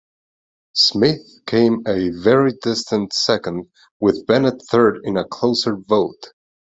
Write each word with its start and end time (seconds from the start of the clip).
Smith 0.73 1.21
came 1.45 1.83
a 1.87 2.09
very 2.09 2.53
distant 2.63 3.13
second 3.13 3.67
with 3.99 4.25
Bennett 4.25 4.59
third 4.63 4.97
in 5.03 5.15
a 5.15 5.27
closer 5.27 5.75
vote. 5.75 6.33